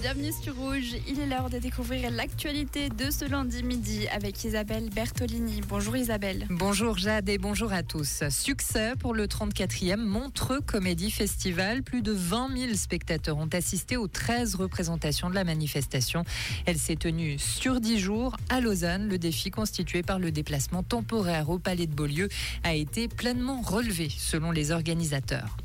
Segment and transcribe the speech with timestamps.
[0.00, 0.94] Bienvenue sur Rouge.
[1.08, 5.60] Il est l'heure de découvrir l'actualité de ce lundi midi avec Isabelle Bertolini.
[5.68, 6.46] Bonjour Isabelle.
[6.50, 8.22] Bonjour Jade et bonjour à tous.
[8.30, 11.82] Succès pour le 34e Montreux Comédie Festival.
[11.82, 16.24] Plus de 20 000 spectateurs ont assisté aux 13 représentations de la manifestation.
[16.66, 19.08] Elle s'est tenue sur 10 jours à Lausanne.
[19.08, 22.28] Le défi constitué par le déplacement temporaire au Palais de Beaulieu
[22.62, 25.56] a été pleinement relevé selon les organisateurs.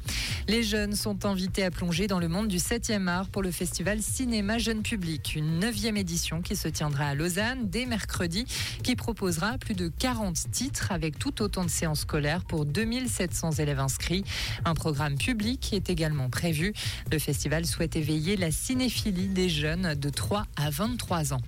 [0.49, 4.01] Les jeunes sont invités à plonger dans le monde du 7e art pour le festival
[4.01, 8.45] Cinéma Jeune Public, une neuvième édition qui se tiendra à Lausanne dès mercredi,
[8.83, 13.79] qui proposera plus de 40 titres avec tout autant de séances scolaires pour 2700 élèves
[13.79, 14.25] inscrits.
[14.65, 16.73] Un programme public est également prévu.
[17.09, 21.41] Le festival souhaite éveiller la cinéphilie des jeunes de 3 à 23 ans.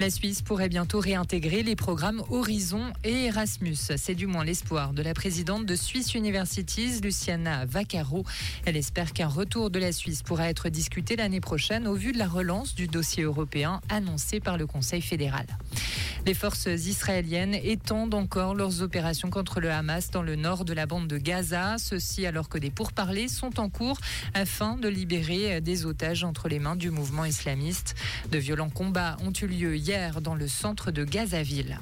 [0.00, 3.76] La Suisse pourrait bientôt réintégrer les programmes Horizon et Erasmus.
[3.96, 8.24] C'est du moins l'espoir de la présidente de Swiss Universities, Luciana Vaccaro.
[8.64, 12.18] Elle espère qu'un retour de la Suisse pourra être discuté l'année prochaine au vu de
[12.18, 15.44] la relance du dossier européen annoncé par le Conseil fédéral.
[16.26, 20.86] Les forces israéliennes étendent encore leurs opérations contre le Hamas dans le nord de la
[20.86, 23.98] bande de Gaza, ceci alors que des pourparlers sont en cours
[24.34, 27.94] afin de libérer des otages entre les mains du mouvement islamiste.
[28.30, 31.78] De violents combats ont eu lieu hier dans le centre de Gazaville.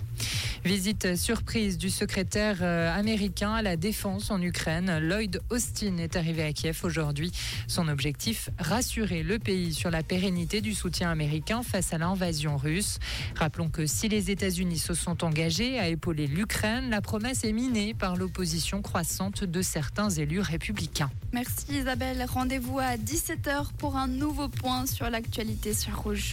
[0.65, 4.99] Visite surprise du secrétaire euh, américain à la défense en Ukraine.
[4.99, 7.33] Lloyd Austin est arrivé à Kiev aujourd'hui.
[7.67, 12.99] Son objectif, rassurer le pays sur la pérennité du soutien américain face à l'invasion russe.
[13.37, 17.95] Rappelons que si les États-Unis se sont engagés à épauler l'Ukraine, la promesse est minée
[17.95, 21.11] par l'opposition croissante de certains élus républicains.
[21.33, 22.25] Merci Isabelle.
[22.29, 26.33] Rendez-vous à 17h pour un nouveau point sur l'actualité sur Rouge.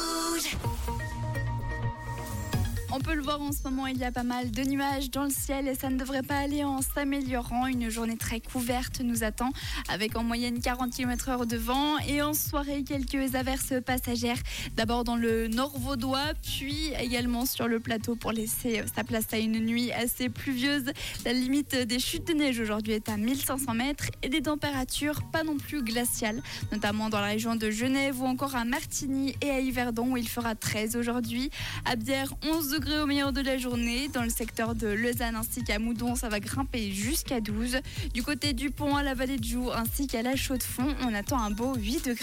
[2.93, 5.23] On peut le voir en ce moment, il y a pas mal de nuages dans
[5.23, 7.67] le ciel et ça ne devrait pas aller en s'améliorant.
[7.67, 9.53] Une journée très couverte nous attend
[9.87, 14.39] avec en moyenne 40 km/h de vent et en soirée quelques averses passagères.
[14.75, 19.37] D'abord dans le nord vaudois, puis également sur le plateau pour laisser sa place à
[19.37, 20.91] une nuit assez pluvieuse.
[21.23, 25.45] La limite des chutes de neige aujourd'hui est à 1500 mètres et des températures pas
[25.45, 29.61] non plus glaciales, notamment dans la région de Genève ou encore à Martigny et à
[29.61, 31.51] Yverdon où il fera 13 aujourd'hui.
[31.85, 34.07] À Bière, 11 degrés au meilleur de la journée.
[34.09, 37.79] Dans le secteur de Lausanne ainsi qu'à Moudon, ça va grimper jusqu'à 12.
[38.13, 41.39] Du côté du pont à la vallée de Joux ainsi qu'à la Chaux-de-Fonds, on attend
[41.39, 42.19] un beau 8 degrés.